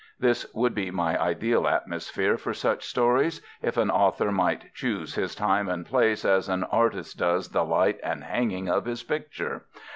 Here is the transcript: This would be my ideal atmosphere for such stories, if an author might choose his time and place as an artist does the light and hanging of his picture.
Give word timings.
This 0.19 0.51
would 0.55 0.73
be 0.73 0.89
my 0.89 1.15
ideal 1.21 1.67
atmosphere 1.67 2.35
for 2.35 2.55
such 2.55 2.87
stories, 2.87 3.39
if 3.61 3.77
an 3.77 3.91
author 3.91 4.31
might 4.31 4.73
choose 4.73 5.13
his 5.13 5.35
time 5.35 5.69
and 5.69 5.85
place 5.85 6.25
as 6.25 6.49
an 6.49 6.63
artist 6.63 7.19
does 7.19 7.49
the 7.49 7.63
light 7.63 7.99
and 8.01 8.23
hanging 8.23 8.67
of 8.67 8.85
his 8.85 9.03
picture. 9.03 9.65